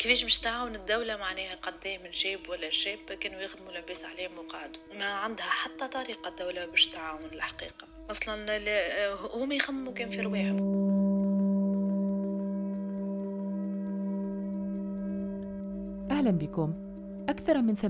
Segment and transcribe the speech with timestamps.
[0.00, 4.80] كيفاش باش تعاون الدولة معناها قدام من شاب ولا شاب كانوا يخدموا لاباس عليهم وقعدوا
[4.94, 7.88] ما عندها حتى طريقة الدولة باش تعاون الحقيقة.
[8.10, 8.58] أصلا
[9.34, 10.80] هما يخمموا كان في رواحهم.
[16.10, 16.74] أهلا بكم.
[17.28, 17.84] أكثر من 80%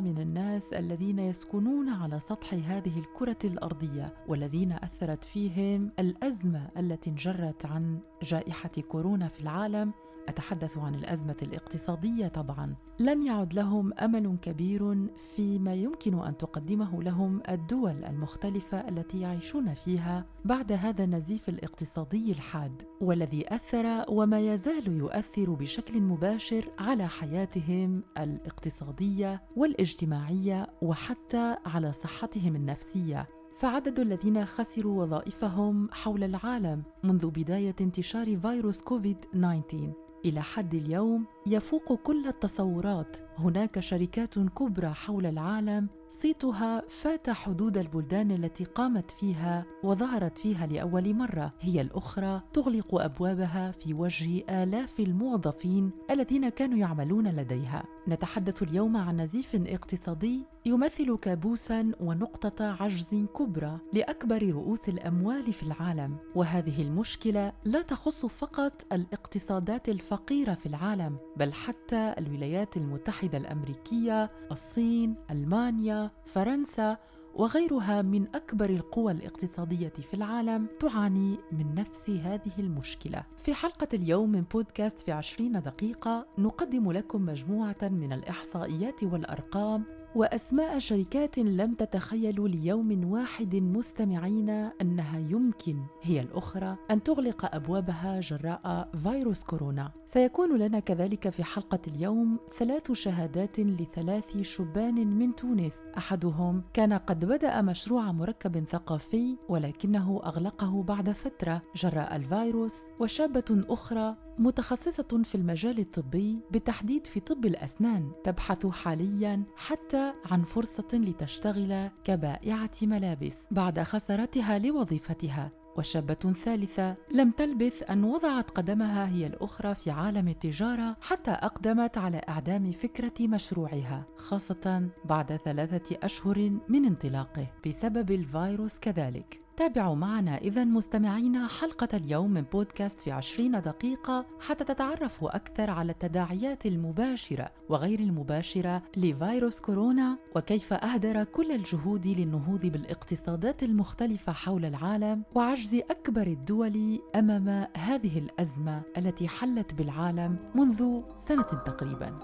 [0.00, 7.66] من الناس الذين يسكنون على سطح هذه الكرة الأرضية والذين أثرت فيهم الأزمة التي انجرت
[7.66, 9.92] عن جائحة كورونا في العالم
[10.28, 12.74] أتحدث عن الأزمة الاقتصادية طبعا.
[12.98, 20.26] لم يعد لهم أمل كبير فيما يمكن أن تقدمه لهم الدول المختلفة التي يعيشون فيها
[20.44, 29.42] بعد هذا النزيف الاقتصادي الحاد والذي أثر وما يزال يؤثر بشكل مباشر على حياتهم الاقتصادية
[29.56, 33.26] والاجتماعية وحتى على صحتهم النفسية.
[33.60, 41.24] فعدد الذين خسروا وظائفهم حول العالم منذ بداية انتشار فيروس كوفيد 19 إلى حد اليوم
[41.50, 43.16] يفوق كل التصورات.
[43.38, 51.14] هناك شركات كبرى حول العالم صيتها فات حدود البلدان التي قامت فيها وظهرت فيها لأول
[51.14, 51.52] مرة.
[51.60, 57.84] هي الأخرى تغلق أبوابها في وجه آلاف الموظفين الذين كانوا يعملون لديها.
[58.08, 66.16] نتحدث اليوم عن نزيف اقتصادي يمثل كابوسا ونقطة عجز كبرى لأكبر رؤوس الأموال في العالم.
[66.34, 75.14] وهذه المشكلة لا تخص فقط الاقتصادات الفقيرة في العالم بل حتى الولايات المتحدة الأمريكية الصين
[75.30, 76.96] ألمانيا فرنسا
[77.34, 83.24] وغيرها من أكبر القوى الاقتصادية في العالم تعاني من نفس هذه المشكلة.
[83.38, 90.78] في حلقة اليوم من بودكاست في عشرين دقيقة نقدم لكم مجموعة من الإحصائيات والأرقام وأسماء
[90.78, 99.44] شركات لم تتخيلوا ليوم واحد مستمعين أنها يمكن هي الأخرى أن تغلق أبوابها جراء فيروس
[99.44, 99.90] كورونا.
[100.06, 105.74] سيكون لنا كذلك في حلقة اليوم ثلاث شهادات لثلاث شبان من تونس.
[105.98, 112.74] أحدهم كان قد بدأ مشروع مركب ثقافي ولكنه أغلقه بعد فترة جراء الفيروس.
[113.00, 119.99] وشابة أخرى متخصصة في المجال الطبي بالتحديد في طب الأسنان تبحث حاليا حتى
[120.30, 125.60] عن فرصة لتشتغل كبائعة ملابس بعد خسارتها لوظيفتها.
[125.76, 132.20] والشابة ثالثة لم تلبث أن وضعت قدمها هي الأخرى في عالم التجارة حتى أقدمت على
[132.28, 139.40] إعدام فكرة مشروعها خاصة بعد ثلاثة أشهر من انطلاقه بسبب الفيروس كذلك.
[139.60, 145.92] تابعوا معنا إذا مستمعينا حلقة اليوم من بودكاست في عشرين دقيقة حتى تتعرفوا أكثر على
[145.92, 155.22] التداعيات المباشرة وغير المباشرة لفيروس كورونا وكيف أهدر كل الجهود للنهوض بالاقتصادات المختلفة حول العالم
[155.34, 162.18] وعجز أكبر الدول أمام هذه الأزمة التي حلت بالعالم منذ سنة تقريباً.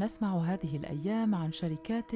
[0.00, 2.10] نسمع هذه الأيام عن شركات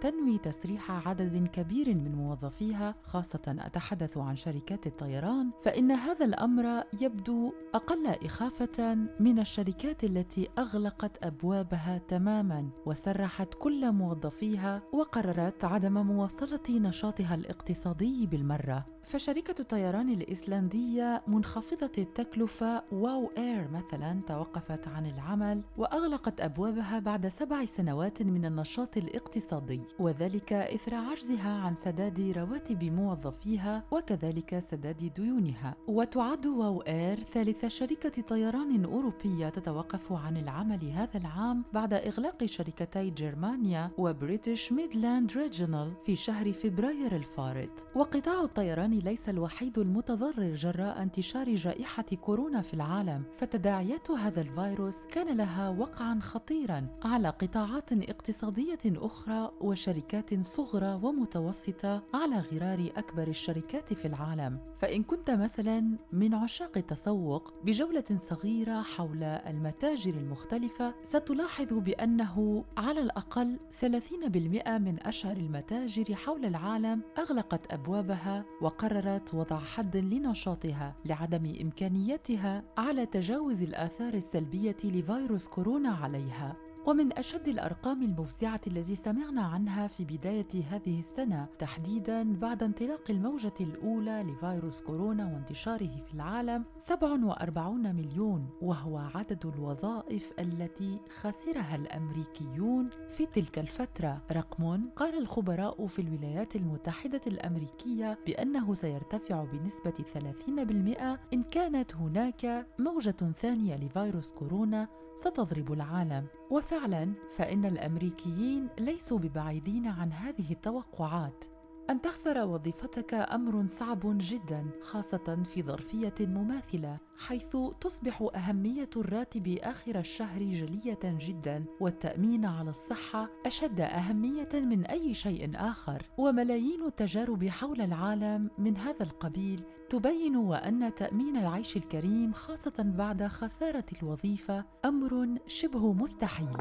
[0.00, 7.52] تنوي تسريح عدد كبير من موظفيها خاصة أتحدث عن شركات الطيران فإن هذا الأمر يبدو
[7.74, 17.34] أقل إخافة من الشركات التي أغلقت أبوابها تماما وسرحت كل موظفيها وقررت عدم مواصلة نشاطها
[17.34, 18.86] الاقتصادي بالمرة.
[19.02, 27.64] فشركة الطيران الإيسلندية منخفضة التكلفة واو إير مثلا توقفت عن العمل وأغلقت أبوابها بعد سبع
[27.64, 35.74] سنوات من النشاط الاقتصادي وذلك إثر عجزها عن سداد رواتب موظفيها وكذلك سداد ديونها.
[35.88, 43.10] وتعد واو إير ثالث شركة طيران أوروبية تتوقف عن العمل هذا العام بعد إغلاق شركتي
[43.10, 47.70] جرمانيا وبريتش ميدلاند ريجونال في شهر فبراير الفارط.
[47.94, 55.36] وقطاع الطيران ليس الوحيد المتضرر جراء انتشار جائحة كورونا في العالم فتداعيات هذا الفيروس كان
[55.36, 64.04] لها وقعا خطيرا على قطاعات اقتصادية أخرى وشركات صغرى ومتوسطة على غرار أكبر الشركات في
[64.04, 64.58] العالم.
[64.78, 73.58] فإن كنت مثلا من عشاق التسوق بجولة صغيرة حول المتاجر المختلفة ستلاحظ بأنه على الأقل
[73.80, 83.06] 30% من أشهر المتاجر حول العالم أغلقت أبوابها وقررت وضع حد لنشاطها لعدم إمكانيتها على
[83.06, 86.69] تجاوز الآثار السلبية لفيروس كورونا عليها.
[86.86, 93.52] ومن أشد الأرقام المفزعة التي سمعنا عنها في بداية هذه السنة تحديدا بعد انطلاق الموجة
[93.60, 103.26] الأولى لفيروس كورونا وانتشاره في العالم 47 مليون وهو عدد الوظائف التي خسرها الأمريكيون في
[103.26, 104.22] تلك الفترة.
[104.32, 113.32] رقم قال الخبراء في الولايات المتحدة الأمريكية بأنه سيرتفع بنسبة 30% إن كانت هناك موجة
[113.40, 114.88] ثانية لفيروس كورونا
[115.20, 116.26] ستضرب العالم.
[116.50, 121.44] وفعلا فإن الأمريكيين ليسوا ببعيدين عن هذه التوقعات.
[121.90, 129.98] أن تخسر وظيفتك أمر صعب جدا خاصة في ظرفية مماثلة حيث تصبح أهمية الراتب آخر
[129.98, 136.02] الشهر جلية جدا والتأمين على الصحة أشد أهمية من أي شيء آخر.
[136.18, 143.84] وملايين التجارب حول العالم من هذا القبيل تبين وأن تأمين العيش الكريم خاصة بعد خسارة
[144.02, 146.56] الوظيفة أمر شبه مستحيل.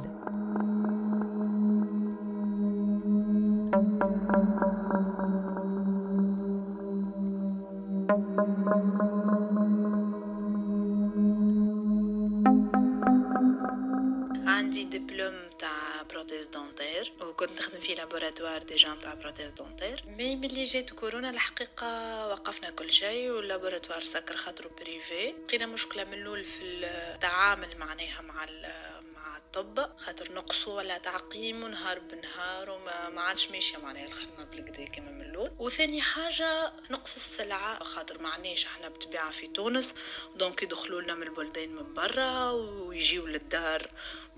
[14.83, 20.89] دبلوم تاع prothèse dentaire وكنت نخدم في laboratoire déjà تاع prothèse dentaire mais ملي جات
[20.89, 21.87] كورونا الحقيقة
[22.27, 28.21] وقفنا كل شيء وال laboratoire سكر خاطرو privé لقينا مشكلة من الأول في التعامل معناها
[28.21, 28.43] مع
[29.55, 35.11] الطب خاطر نقصوا ولا تعقيم نهار بنهار وما ما عادش ماشية معناها الخدمة بالكدا كما
[35.11, 35.51] من الأول.
[35.59, 39.93] وثاني حاجة نقص السلعة خاطر ما عندناش إحنا بطبيعة في تونس.
[40.35, 43.89] donc يدخلوا لنا من البلدان من برا ويجيو للدار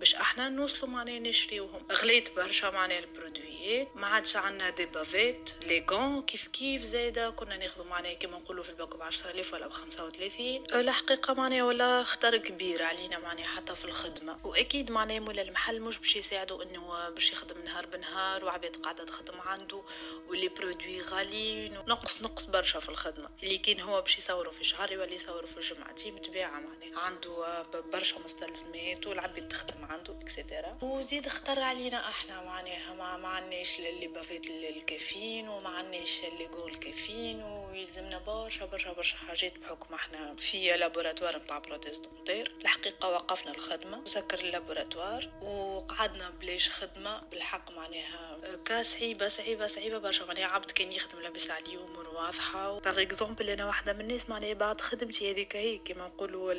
[0.02, 1.82] باش إحنا نوصلوا معناها نشريوهم.
[1.92, 6.84] غليت برشا معناها ال produit ات ما عادش عندنا des bavettes les gants كيف كيف
[6.84, 11.64] زايدة كنا ناخذوا معناها كيما نقولوا في الباكو ب 10000 ولا ب 35 الحقيقة معناها
[11.64, 14.40] ولا خطر كبير علينا معناها حتى في الخدمة.
[14.44, 19.40] وأكيد معناها مولا المحل مش باش يساعدوا إنه باش يخدم نهار بنهار وعباد قاعدة تخدم
[19.42, 19.82] عنده
[20.30, 23.30] و les produits غاليين نقص نقص برشا في الخدمة.
[23.44, 27.00] اللي كان هو باش يصوروا في شهر ولا يصوروا في جمعتي بطبيعة معناها.
[27.00, 33.28] عنده برشا مستلزمات والعباد تخدم عنده et cetera وزيد اخطر علينا إحنا معناها ما, ما
[33.28, 39.94] عناش les bavettes الكافيين وما عناش les gels الكافيين ويلزمنا برشا برشا برشا حاجات بحكم
[39.94, 47.22] إحنا في laboratoire نتاع prothèse dentaire الحقيقة وقفنا الخدمة وسكر ال laboratoire وقعدنا بلاش خدمة.
[47.32, 50.26] بالحق معناها كا صعيبه صعيبة صعيبة برشا.
[50.26, 52.80] معناها عبد كان يخدم لاباس عليه امور واضحة.
[52.80, 56.54] par exemple أنا واحدة من الناس معناها بعد خدمتي هذيك هي كيما نقولوا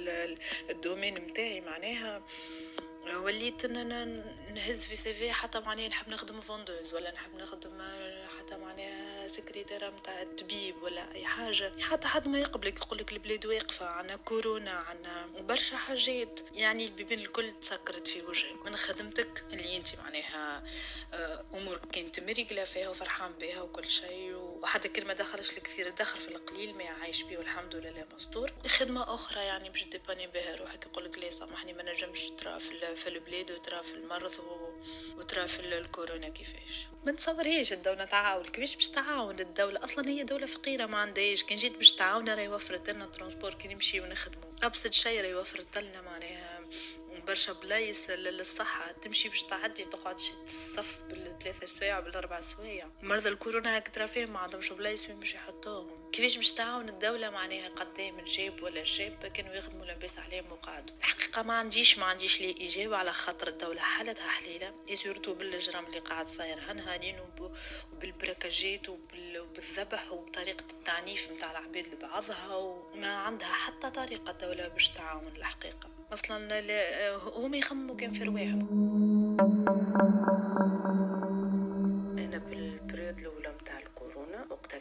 [0.70, 2.22] ال domaine نتاعي معناها.
[3.16, 7.82] وليت نهز في CV حتى معناها نحب نخدم vendeuse ولا نحب نخدم
[8.58, 11.72] معناها سكرتيرة متاع الطبيب ولا أي حاجة.
[11.80, 16.40] حتى حد ما يقبلك يقولك البلاد واقفة عنا كورونا عنا برشا حاجات.
[16.52, 18.66] يعني البيبان الكل تسكرت في وجهك.
[18.66, 20.62] من خدمتك اللي أنت معناها
[21.14, 26.20] آه، امور كانت مريقلة فيها وفرحان بها وكل شيء وحتى كل ما دخلش الكثير دخل
[26.20, 28.52] في القليل ما عايش بيه والحمد لله مستور.
[28.66, 32.60] خدمة أخرى يعني باش ديباني بها روحك يقولك ليه سامحني ما نجمش ترى
[32.96, 34.71] في البلاد وترى في المرض وترى
[35.46, 40.86] في الكورونا كيفاش؟ ما نتصورهاش الدولة تعاون كيفاش باش تعاون الدولة؟ أصلا هي دولة فقيرة
[40.86, 44.52] ما عندهاش كان جيت باش تعاون راهي وفرت لنا transport كي نمشيو ونخدمو.
[44.62, 46.60] أبسط شي راهي وفرت لنا معناها
[47.26, 48.92] برشا بلايص للصحة.
[48.92, 52.88] تمشي باش تعدي تقعد الصف بالثلاثة سوايع بالأربع سوايع.
[53.02, 56.10] مرضى الكورونا هاك ترى فيهم ما عندهمش بلايص وين باش يحطوهم.
[56.10, 60.94] كيفاش باش تعاون الدولة معناها قدام من جاب ولا جاب كانوا يخدموا لاباس عليهم وقعدوا
[60.98, 64.74] الحقيقة ما عنديش ما عنديش لي إجابة على خاطر الدولة حالتها حليلة.
[64.94, 66.58] surtout بالجرام اللي قاعد صاير.
[66.58, 67.16] هنهارين
[67.92, 75.88] وبالبركاجات وبالذبح وبطريقة التعنيف متاع العباد لبعضها وما عندها حتى طريقة الدولة باش تعاون الحقيقة.
[76.12, 76.60] أصلا
[77.36, 80.21] هما يخمموا كان في رواحهم.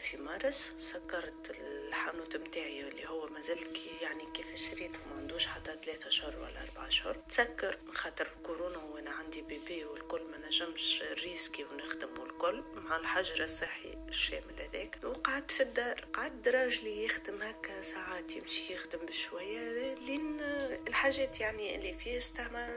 [0.02, 5.76] في مارس سكرت الحانوت متاعي اللي هو مازال كي يعني كيف شريته ما عندوش حتى
[5.84, 11.64] ثلاثة شهور ولا أربعة شهور تسكر خاطر الكورونا وأنا عندي bébé والكل ما نجمش risquer
[11.64, 14.98] ونخدم والكل مع الحجر الصحي الشامل هذاك.
[15.04, 20.40] وقعدت في الدار قعدت راجلي يخدم هكا ساعات يمشي يخدم بشوية لين
[20.88, 22.18] الحاجات يعني اللي فيه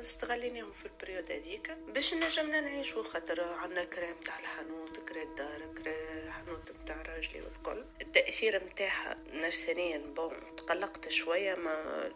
[0.01, 1.71] استغليناهم في ال période هذيك.
[1.87, 6.04] باش نجمنا نعيشو خاطر عندنا كرا تاع الحانوت كرا الدار كرا
[6.45, 7.85] حانوت متاع راجلي والكل.
[8.01, 9.97] التأثير متاعها نفسانيا.
[9.97, 12.09] bon تقلقت شوية mais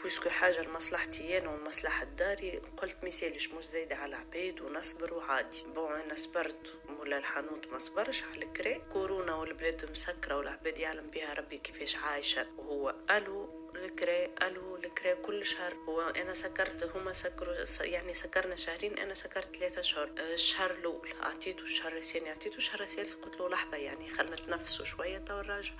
[0.00, 2.62] puisque حاجة لمصلحتي أنا ومصلحة داري.
[2.76, 5.64] قلت ميسالش مش زايدة على عباد ونصبر وعادي.
[5.74, 11.34] bon أنا صبرت مولا الحانوت ما صبرش على الكري كورونا والبلاد مسكرة والعباد يعلم بها
[11.34, 12.46] ربي كيفاش عايشة.
[12.58, 18.98] وهو هاو الكرا هاو الكرا كل شهر هو أنا سكرت هما سكروا يعني سكرنا شهرين
[18.98, 23.48] أنا سكرت ثلاثة شهور أه، الشهر الأول أعطيته الشهر الثاني أعطيته الشهر الثالث قلت له
[23.48, 25.72] لحظة يعني خلنا نتنفسوا شوية تو الراجع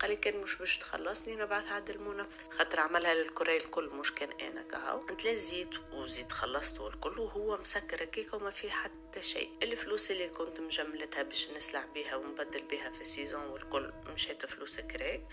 [0.00, 2.50] قال لي كان مش باش تخلصني نبعث عند المنفذ.
[2.58, 5.00] خاطر عملها للكرا الكل مش كان أنا كهو.
[5.34, 9.50] زيد وزيد خلصته الكل وهو مسكر هكاك وما في حتى شيء.
[9.62, 14.80] الفلوس اللي كنت مجملتها باش نسلع بها ونبدل بها في ال saison والكل مشيت فلوس
[14.80, 15.24] كراي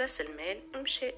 [0.00, 1.12] راس المال مشي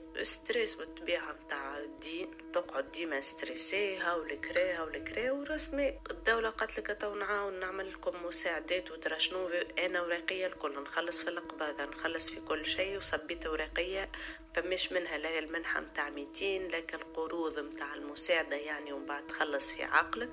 [0.48, 6.98] stress بالطبيعة متاع الدين تقعد ديما stressée هاو الكرا هاو الكرا ورسمي الدولة قالت لك
[7.00, 12.40] تو نعاون نعمل لكم مساعدات وترى شنو أنا وراقي الكل نخلص في القباضة نخلص في
[12.40, 14.10] كل شيء وصبيت ورقية
[14.54, 19.82] فمش منها لا المنحة متاع 200 لك القروض متاع المساعدة يعني ومن بعد تخلص في
[19.82, 20.28] عقلك.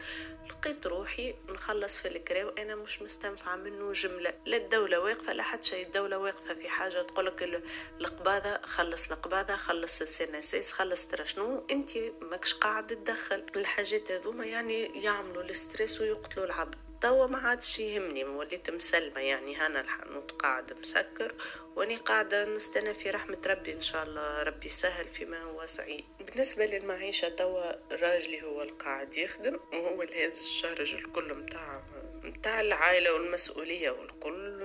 [0.50, 4.34] لقيت روحي نخلص في الكرا وأنا مش مستنفعة منه جملة.
[4.45, 7.62] لا الدولة واقفة لا حتى شيء الدولة واقفة في حاجة تقولك
[8.01, 11.90] القباضة خلص القباضة خلص السن أساس خلص ترى شنو أنت
[12.22, 13.46] ماكش قاعد تدخل.
[13.56, 19.82] الحاجات هذوما يعني يعملوا الاسترس ويقتلوا العبد توا ما عادش يهمني وليت مسلمة يعني هنا
[19.82, 21.34] الحانوت قاعد مسكر
[21.75, 26.06] وأني قاعدة نستنى في رحمة ربي إن شاء الله ربي يسهل فيما هو سعيد.
[26.20, 31.84] بالنسبة للمعيشة توا راجلي هو القاعد يخدم وهو اللي هز الشارج الكل متاع
[32.24, 34.64] متاع العائلة والمسؤولية والكل.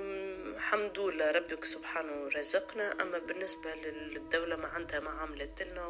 [0.61, 3.03] الحمد لله ربك سبحانه رزقنا.
[3.03, 5.85] أما بالنسبة للدولة ما عندها ما عملت لنا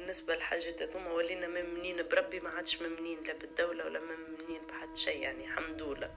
[0.00, 5.22] بالنسبة للحاجات هذوما ولينا ممنين بربي ما عادش ممنين لا بالدولة ولا ممنين بحد شيء
[5.22, 6.10] يعني الحمد لله.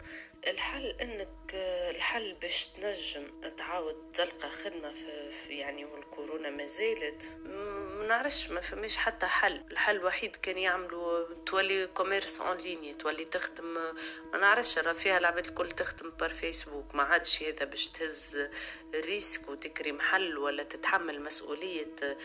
[0.48, 1.54] الحل إنك
[1.90, 8.98] الحل باش تنجم تعاود تلقى خدمة في يعني والكورونا ما زالت ما نعرفش ما فماش
[8.98, 9.64] حتى حل.
[9.72, 13.74] الحل الوحيد كان يعملوا تولي commerce en ligne تولي تخدم
[14.34, 18.50] ما نعرفش راه فيها العباد الكل تخدم par Facebook ما عادش هذا باش تهز
[18.96, 22.18] risque وتكري محل ولا تتحمل مسؤولية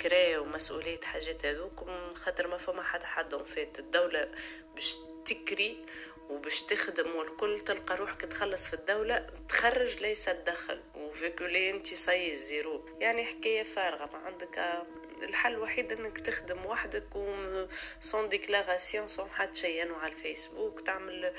[0.00, 4.30] كرا ومسؤولية حاجات هذوك خاطر ما فما حد حد فات الدولة
[4.74, 5.84] باش تكري
[6.30, 12.15] وباش تخدم والكل تلقى روحك تخلص في الدولة تخرج ليس تدخل وفيكولي انت ça y
[12.15, 14.82] est zéro يعني حكاية فارغة ما عندك
[15.22, 17.26] الحل الوحيد إنك تخدم وحدك و
[18.00, 20.80] sans déclaration sans حد شيء على الفيسبوك.
[20.80, 21.32] تعمل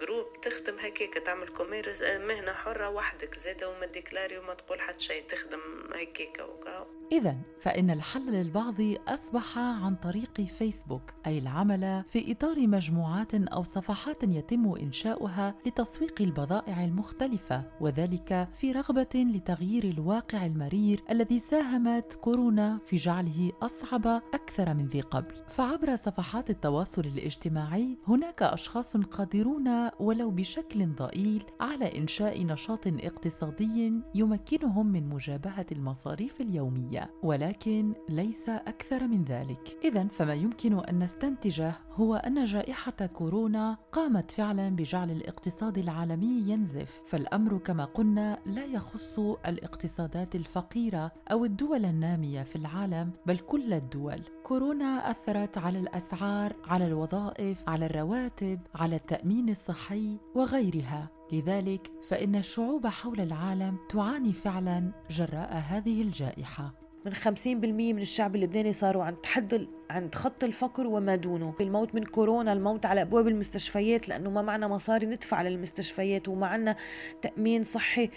[0.00, 5.24] groupe تخدم هكاك تعمل commerce مهنة حرة وحدك زادة وما déclaré وما تقول حد شيء
[5.28, 5.60] تخدم
[5.94, 8.74] هكاك وكهو إذا فإن الحل للبعض
[9.08, 16.84] أصبح عن طريق فيسبوك أي العمل في إطار مجموعات أو صفحات يتم إنشاؤها لتسويق البضائع
[16.84, 24.86] المختلفة وذلك في رغبة لتغيير الواقع المرير الذي ساهمت كورونا في جعله أصعب أكثر من
[24.86, 25.34] ذي قبل.
[25.48, 34.86] فعبر صفحات التواصل الاجتماعي هناك أشخاص قادرون ولو بشكل ضئيل على إنشاء نشاط اقتصادي يمكنهم
[34.86, 39.76] من مجابهة المصاريف اليومية ولكن ليس أكثر من ذلك.
[39.84, 47.02] إذا فما يمكن أن نستنتجه هو أن جائحة كورونا قامت فعلا بجعل الاقتصاد العالمي ينزف.
[47.06, 54.20] فالأمر كما قلنا لا يخص الاقتصادات الفقيرة أو الدول النامية في العالم بل كل الدول.
[54.42, 61.08] كورونا أثرت على الأسعار على الوظائف على الرواتب على التأمين الصحي وغيرها.
[61.32, 66.72] لذلك فإن الشعوب حول العالم تعاني فعلا جراء هذه الجائحة.
[67.06, 71.54] من 50% من الشعب اللبناني صاروا عند حد عند خط الفقر وما دونه.
[71.60, 76.76] الموت من كورونا الموت على أبواب المستشفيات لأنه ما معنا مصاري ندفع للمستشفيات وما عنا
[77.22, 78.10] تأمين صحي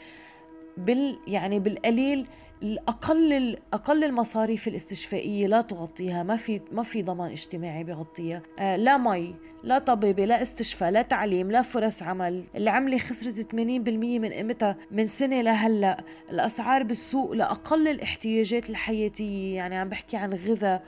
[0.78, 2.28] بال يعني بالقليل
[2.64, 8.98] الأقل أقل المصاريف الاستشفائية لا تغطيها ما في ما في ضمان اجتماعي بغطيها آه لا
[8.98, 12.44] مي لا طبيبة لا استشفاء لا تعليم لا فرص عمل.
[12.56, 16.04] العملة خسرت 80% من قيمتها من سنة لهلأ.
[16.30, 20.84] الأسعار بالسوق لأقل الاحتياجات الحياتية يعني عم بحكي عن غذاء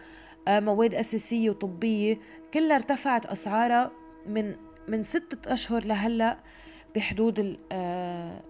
[0.47, 2.19] آه مواد أساسية وطبية
[2.53, 3.91] كلها ارتفعت أسعارها
[4.27, 4.55] من
[4.87, 6.37] من ستة أشهر لهلأ
[6.95, 7.57] بحدود ال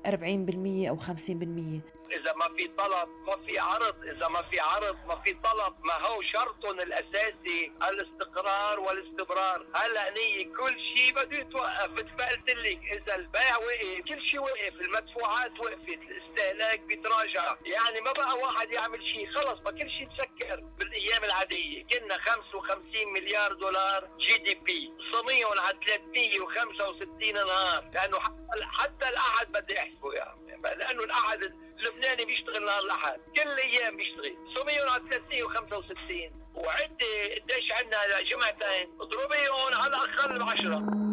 [0.05, 1.81] 40% آه، أو 50%
[2.19, 4.03] إذا ما في طلب ما في عرض.
[4.03, 5.73] إذا ما في عرض ما في طلب.
[5.85, 9.65] ما هو شرطهم الأساسي الاستقرار والاستمرار.
[9.75, 14.39] هلا نية كل شيء بده يتوقف مثل ما قلت لك إذا البيع وقف كل شيء
[14.39, 14.73] وقف.
[14.81, 17.55] المدفوعات وقفت الاستهلاك بيتراجع.
[17.65, 19.31] يعني ما بقى واحد يعمل شيء.
[19.31, 21.85] خلص ما كل شيء تسكر بالأيام العادية.
[21.85, 24.93] كنا 55 مليار دولار جي دي بي.
[25.11, 27.83] صميهم على 365 نهار.
[27.93, 28.19] لأنه
[28.61, 33.19] حتى الأحد بدي احسبه يعني لأنه الأحد اللبناني بيشتغل نهار الأحد.
[33.35, 34.37] كل الأيام بيشتغل.
[34.55, 41.12] صوميهم على 365 وعدي قديش عندنا جمعتين اضربيهم على الأقل بعشرة.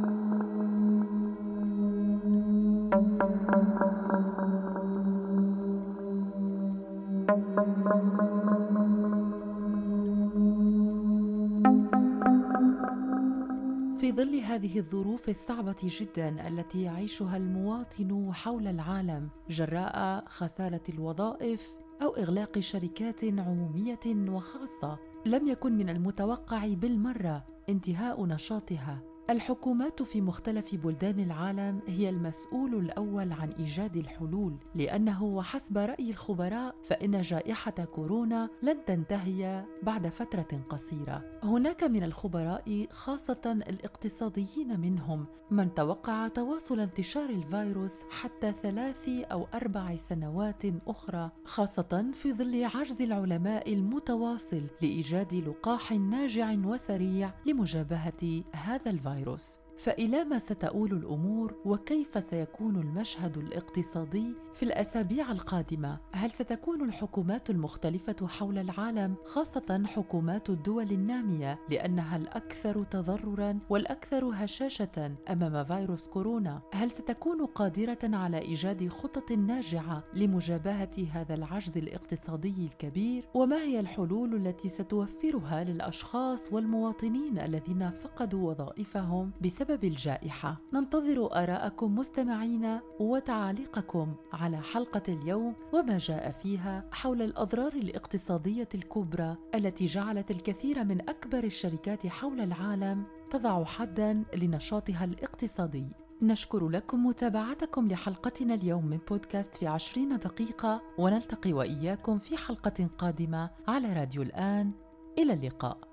[14.00, 22.16] في ظل هذه الظروف الصعبة جدا التي يعيشها المواطن حول العالم جراء خسارة الوظائف أو
[22.16, 29.09] إغلاق شركات عمومية وخاصة لم يكن من المتوقع بالمرة انتهاء نشاطها.
[29.30, 36.74] الحكومات في مختلف بلدان العالم هي المسؤول الأول عن إيجاد الحلول لأنه وحسب رأي الخبراء
[36.82, 41.24] فإن جائحة كورونا لن تنتهي بعد فترة قصيرة.
[41.42, 49.96] هناك من الخبراء خاصة الاقتصاديين منهم من توقع تواصل انتشار الفيروس حتى ثلاث أو أربع
[49.96, 59.19] سنوات أخرى خاصة في ظل عجز العلماء المتواصل لإيجاد لقاح ناجع وسريع لمجابهة هذا الفيروس.
[59.20, 67.50] الفيروس فإلى ما ستؤول الأمور وكيف سيكون المشهد الاقتصادي في الأسابيع القادمة؟ هل ستكون الحكومات
[67.50, 76.60] المختلفة حول العالم خاصة حكومات الدول النامية لأنها الأكثر تضررا والأكثر هشاشة أمام فيروس كورونا؟
[76.72, 84.34] هل ستكون قادرة على إيجاد خطط ناجعة لمجابهة هذا العجز الاقتصادي الكبير؟ وما هي الحلول
[84.34, 89.32] التي ستوفرها للأشخاص والمواطنين الذين فقدوا وظائفهم
[89.70, 98.68] بسبب الجائحة؟ ننتظر آراءكم مستمعين وتعاليقكم على حلقة اليوم وما جاء فيها حول الأضرار الاقتصادية
[98.74, 105.86] الكبرى التي جعلت الكثير من أكبر الشركات حول العالم تضع حدا لنشاطها الاقتصادي
[106.22, 113.50] نشكر لكم متابعتكم لحلقتنا اليوم من بودكاست في عشرين دقيقة ونلتقي وإياكم في حلقة قادمة
[113.68, 114.72] على راديو الآن
[115.18, 115.89] إلى اللقاء